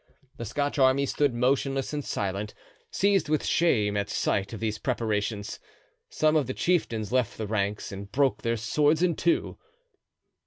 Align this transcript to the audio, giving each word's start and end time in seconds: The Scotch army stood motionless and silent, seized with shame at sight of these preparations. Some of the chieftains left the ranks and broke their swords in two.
The 0.37 0.45
Scotch 0.45 0.79
army 0.79 1.05
stood 1.05 1.31
motionless 1.35 1.93
and 1.93 2.03
silent, 2.03 2.55
seized 2.89 3.29
with 3.29 3.45
shame 3.45 3.95
at 3.95 4.09
sight 4.09 4.51
of 4.51 4.59
these 4.59 4.79
preparations. 4.79 5.59
Some 6.09 6.35
of 6.35 6.47
the 6.47 6.55
chieftains 6.55 7.11
left 7.11 7.37
the 7.37 7.45
ranks 7.45 7.91
and 7.91 8.11
broke 8.11 8.41
their 8.41 8.57
swords 8.57 9.03
in 9.03 9.15
two. 9.15 9.59